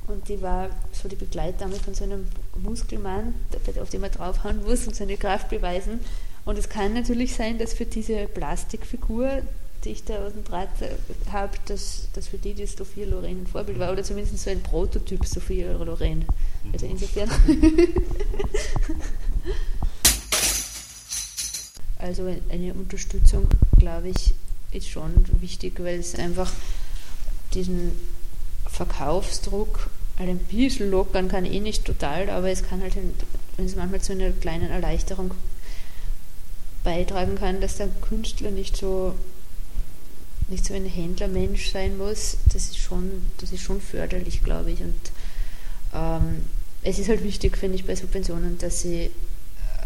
Und 0.07 0.29
die 0.29 0.41
war 0.41 0.69
so 0.93 1.09
die 1.09 1.17
Begleitdame 1.17 1.75
von 1.77 1.95
so 1.95 2.05
einem 2.05 2.27
Muskelmann, 2.63 3.35
auf 3.81 3.91
den 3.91 4.01
man 4.01 4.11
draufhauen 4.11 4.63
muss 4.63 4.87
und 4.87 4.95
seine 4.95 5.17
Kraft 5.17 5.49
beweisen. 5.49 6.01
Und 6.45 6.59
es 6.59 6.69
kann 6.69 6.93
natürlich 6.95 7.35
sein, 7.35 7.59
dass 7.59 7.73
für 7.73 7.87
diese 7.87 8.27
Plastikfigur, 8.27 9.43
die 9.85 9.91
ich 9.91 10.05
da 10.05 10.25
aus 10.25 10.35
dem 10.35 10.45
Prater 10.45 10.91
habe, 11.33 11.57
dass, 11.67 12.09
dass 12.13 12.29
für 12.29 12.39
die 12.39 12.55
die 12.55 12.67
Sophia 12.67 13.07
Loren 13.07 13.41
ein 13.41 13.47
Vorbild 13.47 13.79
war. 13.79 13.91
Oder 13.93 14.05
zumindest 14.05 14.39
so 14.39 14.51
ein 14.51 14.63
Prototyp 14.63 15.25
Sophia 15.27 15.73
Loren. 15.73 16.27
Also 16.73 16.87
insofern. 16.87 17.31
Also 22.05 22.31
eine 22.51 22.75
Unterstützung, 22.75 23.49
glaube 23.79 24.11
ich, 24.11 24.35
ist 24.73 24.91
schon 24.91 25.25
wichtig, 25.41 25.83
weil 25.83 25.99
es 25.99 26.15
einfach 26.15 26.53
diesen 27.55 27.93
Verkaufsdruck 28.67 29.89
halt 30.19 30.29
ein 30.29 30.39
bisschen 30.39 30.91
lockern 30.91 31.29
kann, 31.29 31.47
eh 31.47 31.61
nicht 31.61 31.87
total, 31.87 32.29
aber 32.29 32.51
es 32.51 32.63
kann 32.63 32.83
halt, 32.83 32.95
wenn 33.57 33.65
es 33.65 33.75
manchmal 33.75 34.03
zu 34.03 34.13
einer 34.13 34.33
kleinen 34.33 34.71
Erleichterung 34.71 35.31
beitragen 36.83 37.37
kann, 37.37 37.63
dass 37.63 37.77
der 37.77 37.89
Künstler 38.03 38.51
nicht 38.51 38.77
so 38.77 39.15
nicht 40.49 40.67
so 40.67 40.75
ein 40.75 40.85
Händlermensch 40.85 41.73
sein 41.73 41.97
muss, 41.97 42.37
das 42.53 42.67
ist 42.67 42.77
schon, 42.77 43.23
das 43.39 43.51
ist 43.51 43.63
schon 43.63 43.81
förderlich, 43.81 44.45
glaube 44.45 44.73
ich. 44.73 44.81
Und 44.81 44.95
ähm, 45.95 46.43
es 46.83 46.99
ist 46.99 47.09
halt 47.09 47.25
wichtig, 47.25 47.57
finde 47.57 47.77
ich, 47.77 47.87
bei 47.87 47.97
Subventionen, 47.97 48.59
dass 48.59 48.83
sie 48.83 49.11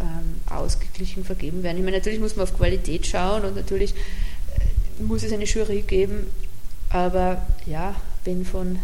ähm, 0.01 0.41
ausgeglichen 0.49 1.25
vergeben 1.25 1.63
werden. 1.63 1.79
Ich 1.79 1.85
meine, 1.85 1.99
natürlich 1.99 2.21
muss 2.21 2.37
man 2.37 2.45
auf 2.45 2.57
Qualität 2.57 3.07
schauen 3.07 3.45
und 3.45 3.57
natürlich 3.57 3.95
äh, 3.95 5.03
muss 5.03 5.23
es 5.23 5.33
eine 5.33 5.45
Jury 5.45 5.83
geben, 5.83 6.27
aber 6.91 7.47
ja, 7.67 7.95
wenn 8.25 8.45
von 8.45 8.79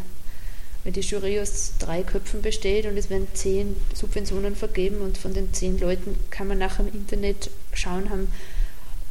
wenn 0.84 0.92
die 0.92 1.00
Jury 1.00 1.40
aus 1.40 1.72
drei 1.78 2.02
Köpfen 2.02 2.42
besteht 2.42 2.84
und 2.84 2.98
es 2.98 3.08
werden 3.08 3.26
zehn 3.32 3.74
Subventionen 3.94 4.54
vergeben 4.54 4.98
und 4.98 5.16
von 5.16 5.32
den 5.32 5.52
zehn 5.54 5.80
Leuten 5.80 6.16
kann 6.28 6.46
man 6.46 6.58
nachher 6.58 6.86
im 6.86 6.92
Internet 6.92 7.50
schauen, 7.72 8.10
haben 8.10 8.28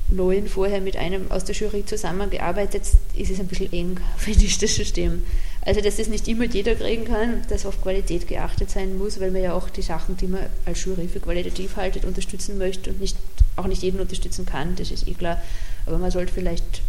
neun 0.08 0.48
vorher 0.48 0.82
mit 0.82 0.98
einem 0.98 1.32
aus 1.32 1.46
der 1.46 1.56
Jury 1.56 1.84
zusammengearbeitet, 1.84 2.84
ist 3.16 3.32
es 3.32 3.40
ein 3.40 3.48
bisschen 3.48 3.74
eng, 3.74 4.00
finde 4.18 4.46
ich, 4.46 4.60
das 4.60 4.76
System. 4.76 5.24
Also, 5.66 5.80
dass 5.80 5.96
das 5.96 6.08
nicht 6.08 6.28
immer 6.28 6.44
jeder 6.44 6.76
kriegen 6.76 7.06
kann, 7.06 7.42
dass 7.48 7.66
auf 7.66 7.82
Qualität 7.82 8.28
geachtet 8.28 8.70
sein 8.70 8.98
muss, 8.98 9.20
weil 9.20 9.32
man 9.32 9.42
ja 9.42 9.54
auch 9.54 9.70
die 9.70 9.82
Sachen, 9.82 10.18
die 10.18 10.28
man 10.28 10.48
als 10.66 10.84
Jury 10.84 11.08
für 11.08 11.22
qualitativ 11.22 11.78
haltet, 11.78 12.04
unterstützen 12.04 12.58
möchte 12.58 12.90
und 12.90 13.00
nicht, 13.00 13.16
auch 13.56 13.68
nicht 13.68 13.82
jeden 13.82 14.02
unterstützen 14.02 14.46
kann, 14.46 14.76
das 14.76 14.92
ist 14.92 15.08
eh 15.08 15.14
klar. 15.14 15.42
Aber 15.86 15.98
man 15.98 16.12
sollte 16.12 16.34
vielleicht 16.34 16.82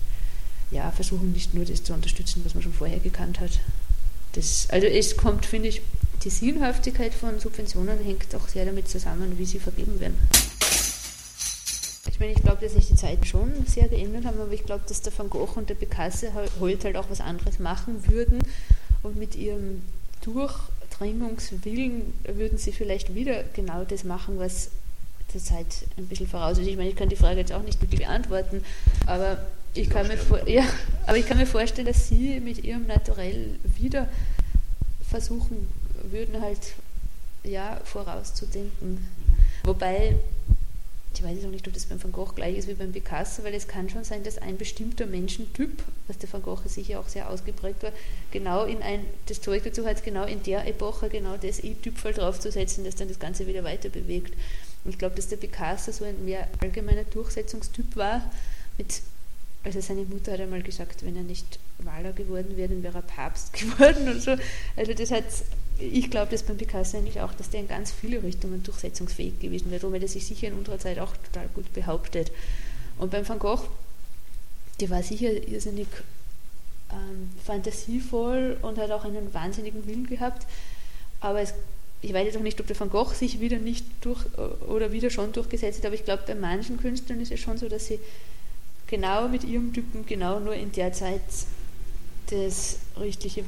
ja, 0.73 0.91
versuchen, 0.91 1.33
nicht 1.33 1.55
nur 1.55 1.65
das 1.65 1.85
zu 1.85 1.95
unterstützen, 1.95 2.43
was 2.45 2.55
man 2.55 2.63
schon 2.63 2.73
vorher 2.73 2.99
gekannt 2.99 3.39
hat. 3.39 3.61
Das, 4.33 4.67
also 4.71 4.89
es 4.89 5.17
kommt, 5.17 5.47
finde 5.47 5.69
ich, 5.69 5.81
die 6.25 6.31
Sinnhaftigkeit 6.31 7.15
von 7.15 7.39
Subventionen 7.39 7.99
hängt 8.03 8.35
auch 8.35 8.49
sehr 8.49 8.65
damit 8.65 8.89
zusammen, 8.89 9.39
wie 9.39 9.45
sie 9.45 9.61
vergeben 9.61 10.01
werden. 10.01 10.17
Ich 12.11 12.21
meine, 12.21 12.33
ich 12.33 12.43
glaube, 12.43 12.61
dass 12.61 12.75
sich 12.75 12.89
die 12.89 12.97
Zeiten 12.97 13.25
schon 13.25 13.51
sehr 13.67 13.89
geändert 13.89 14.27
haben, 14.27 14.41
aber 14.41 14.53
ich 14.53 14.65
glaube, 14.65 14.83
dass 14.87 15.01
der 15.01 15.17
Van 15.17 15.31
Gogh 15.31 15.57
und 15.57 15.71
der 15.71 15.75
Picasso 15.75 16.27
heute 16.61 16.85
halt 16.85 16.97
auch 16.97 17.09
was 17.09 17.21
anderes 17.21 17.59
machen 17.59 18.07
würden 18.09 18.41
und 19.03 19.17
mit 19.17 19.35
ihrem 19.37 19.83
Durchdringungswillen 20.23 22.13
würden 22.25 22.59
sie 22.59 22.73
vielleicht 22.73 23.15
wieder 23.15 23.45
genau 23.55 23.85
das 23.85 24.05
machen, 24.05 24.39
was 24.39 24.71
der 25.33 25.43
Zeit 25.43 25.67
ein 25.97 26.07
bisschen 26.07 26.29
voraus 26.29 26.59
ist. 26.59 26.67
Ich 26.67 26.77
meine, 26.77 26.91
ich 26.91 26.97
kann 26.97 27.09
die 27.09 27.17
Frage 27.17 27.41
jetzt 27.41 27.53
auch 27.53 27.63
nicht 27.63 27.81
wirklich 27.81 28.01
beantworten, 28.01 28.65
aber 29.07 29.39
ich 29.73 29.91
kann, 29.91 30.07
mir, 30.07 30.17
vor, 30.17 30.47
ja, 30.49 30.65
aber 31.07 31.17
ich 31.17 31.27
kann 31.27 31.37
mir 31.37 31.47
vorstellen, 31.47 31.87
dass 31.87 32.09
sie 32.09 32.39
mit 32.39 32.63
ihrem 32.63 32.87
Naturell 32.87 33.59
wieder 33.77 34.09
versuchen 35.09 35.69
würden, 36.11 36.41
halt 36.41 36.75
ja, 37.43 37.81
vorauszudenken. 37.85 39.07
Wobei 39.65 40.17
ich 41.19 41.25
weiß 41.25 41.45
auch 41.45 41.51
nicht, 41.51 41.67
ob 41.67 41.75
das 41.75 41.87
beim 41.87 42.03
Van 42.03 42.13
Gogh 42.13 42.33
gleich 42.35 42.57
ist 42.57 42.69
wie 42.69 42.75
beim 42.75 42.93
Picasso, 42.93 43.45
weil 43.45 43.55
es 43.55 43.69
kann 43.69 43.89
schon 43.89 44.05
sein, 44.05 44.23
dass 44.25 44.39
ein 44.39 44.57
bestimmter 44.57 45.07
Menschentyp, 45.07 45.83
was 46.07 46.19
der 46.19 46.33
Van 46.33 46.43
Gogh 46.43 46.63
sicher 46.67 47.01
auch 47.01 47.09
sehr 47.09 47.31
ausgeprägt 47.31 47.83
war, 47.83 47.93
genau 48.31 48.65
in 48.65 48.83
ein, 48.83 49.05
das 49.27 49.41
Zeug 49.41 49.63
dazu 49.65 49.87
hat, 49.87 50.03
genau 50.05 50.25
in 50.25 50.43
der 50.43 50.67
Epoche 50.67 51.09
genau 51.09 51.37
das 51.37 51.63
i-Typfall 51.63 52.13
draufzusetzen, 52.13 52.85
das 52.85 52.97
dann 52.97 53.09
das 53.09 53.19
Ganze 53.19 53.47
wieder 53.47 53.65
weiter 53.65 53.89
bewegt. 53.89 54.35
Und 54.85 54.91
ich 54.91 54.99
glaube, 54.99 55.17
dass 55.17 55.29
der 55.29 55.37
Picasso 55.37 55.93
so 55.93 56.05
ein 56.05 56.25
mehr 56.25 56.49
allgemeiner 56.61 57.05
Durchsetzungstyp 57.05 57.97
war, 57.97 58.31
mit 58.77 59.03
also 59.65 59.81
seine 59.81 60.03
Mutter 60.03 60.33
hat 60.33 60.41
einmal 60.41 60.63
gesagt, 60.63 61.05
wenn 61.07 61.17
er 61.17 61.23
nicht 61.23 61.59
Maler 61.83 62.13
geworden 62.13 62.57
wäre, 62.57 62.69
dann 62.69 62.83
wäre 62.83 62.99
er 62.99 63.03
Papst 63.03 63.53
geworden 63.55 64.09
und 64.09 64.21
so. 64.21 64.37
Also 64.77 64.93
das 64.93 65.11
hat 65.11 65.25
ich 65.79 66.11
glaube 66.11 66.31
das 66.31 66.43
beim 66.43 66.57
Picasso 66.57 66.97
eigentlich 66.97 67.21
auch, 67.21 67.33
dass 67.35 67.51
der 67.51 67.61
in 67.61 67.69
ganz 67.69 67.91
viele 67.91 68.23
Richtungen 68.23 68.63
durchsetzungsfähig 68.63 69.41
gewesen 69.41 69.71
wäre, 69.71 69.83
womit 69.83 70.03
er 70.03 70.09
sich 70.09 70.27
sicher 70.27 70.49
in 70.49 70.55
unserer 70.55 70.79
Zeit 70.79 70.99
auch 70.99 71.17
total 71.17 71.49
gut 71.55 71.73
behauptet. 71.73 72.31
Und 72.99 73.11
beim 73.11 73.29
Van 73.29 73.39
Gogh, 73.39 73.69
der 74.81 74.91
war 74.91 75.03
sicher 75.03 75.31
irrsinnig 75.49 75.89
ähm, 76.93 77.31
fantasievoll 77.45 78.57
und 78.63 78.79
hat 78.79 78.91
auch 78.91 79.05
einen 79.05 79.35
wahnsinnigen 79.35 79.87
Willen 79.87 80.07
gehabt, 80.07 80.47
aber 81.21 81.41
es, 81.41 81.55
ich 82.03 82.13
weiß 82.13 82.27
jetzt 82.27 82.37
auch 82.37 82.43
nicht, 82.43 82.61
ob 82.61 82.67
der 82.67 82.79
Van 82.79 82.91
Gogh 82.91 83.13
sich 83.15 83.41
wieder 83.41 83.59
nicht 83.59 83.87
durch 84.03 84.25
oder 84.69 84.93
wieder 84.93 85.11
schon 85.11 85.33
durchgesetzt 85.33 85.79
hat, 85.79 85.87
aber 85.87 85.95
ich 85.95 86.05
glaube, 86.05 86.23
bei 86.27 86.35
manchen 86.35 86.77
Künstlern 86.77 87.21
ist 87.21 87.33
es 87.33 87.41
schon 87.41 87.59
so, 87.59 87.69
dass 87.69 87.87
sie 87.87 87.99
genau 88.87 89.29
mit 89.29 89.45
ihrem 89.45 89.73
Typen 89.73 90.07
genau 90.07 90.39
nur 90.39 90.55
in 90.55 90.71
der 90.73 90.93
Zeit 90.93 91.23
das 92.35 92.79
richtige, 92.99 93.45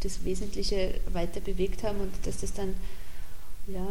das 0.00 0.24
Wesentliche 0.24 1.00
weiter 1.12 1.40
bewegt 1.40 1.82
haben 1.82 2.00
und 2.00 2.12
dass 2.24 2.38
das 2.38 2.52
dann 2.52 2.74
ja, 3.66 3.86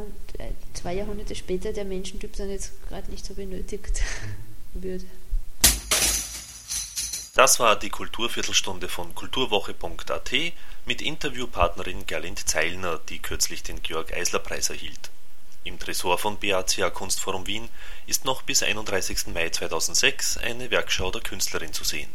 zwei 0.73 0.95
Jahrhunderte 0.95 1.35
später 1.35 1.71
der 1.71 1.85
Menschentyp 1.85 2.35
dann 2.35 2.49
jetzt 2.49 2.71
gerade 2.87 3.09
nicht 3.11 3.25
so 3.25 3.33
benötigt 3.35 4.01
wird. 4.73 5.03
Das 7.35 7.59
war 7.59 7.77
die 7.77 7.91
Kulturviertelstunde 7.91 8.89
von 8.89 9.13
kulturwoche.at 9.13 10.31
mit 10.87 11.03
Interviewpartnerin 11.03 12.07
Gerlind 12.07 12.49
Zeilner, 12.49 12.99
die 13.09 13.19
kürzlich 13.19 13.61
den 13.61 13.83
Georg-Eisler-Preis 13.83 14.71
erhielt. 14.71 15.11
Im 15.63 15.77
Tresor 15.77 16.17
von 16.17 16.39
BACA 16.39 16.89
Kunstforum 16.89 17.45
Wien 17.45 17.69
ist 18.07 18.25
noch 18.25 18.41
bis 18.41 18.63
31. 18.63 19.27
Mai 19.27 19.49
2006 19.49 20.37
eine 20.37 20.71
Werkschau 20.71 21.11
der 21.11 21.21
Künstlerin 21.21 21.73
zu 21.73 21.83
sehen. 21.83 22.09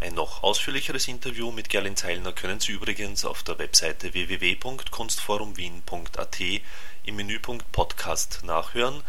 Ein 0.00 0.14
noch 0.14 0.44
ausführlicheres 0.44 1.08
Interview 1.08 1.50
mit 1.50 1.68
Gerlind 1.68 1.98
Zeilner 1.98 2.32
können 2.32 2.60
Sie 2.60 2.70
übrigens 2.70 3.24
auf 3.24 3.42
der 3.42 3.58
Webseite 3.58 4.14
www.kunstforumwien.at 4.14 6.40
im 7.04 7.16
Menüpunkt 7.16 7.72
Podcast 7.72 8.44
nachhören 8.44 9.02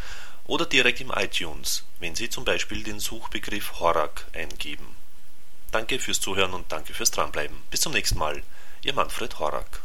oder 0.45 0.65
direkt 0.65 0.99
im 0.99 1.11
iTunes, 1.11 1.85
wenn 1.99 2.15
Sie 2.15 2.29
zum 2.29 2.43
Beispiel 2.43 2.81
den 2.81 2.99
Suchbegriff 2.99 3.79
Horak 3.79 4.25
eingeben. 4.33 4.95
Danke 5.71 5.99
fürs 5.99 6.21
Zuhören 6.21 6.55
und 6.55 6.71
danke 6.71 6.95
fürs 6.95 7.11
Dranbleiben. 7.11 7.61
Bis 7.69 7.81
zum 7.81 7.93
nächsten 7.93 8.17
Mal. 8.17 8.41
Ihr 8.81 8.93
Manfred 8.93 9.37
Horak. 9.37 9.83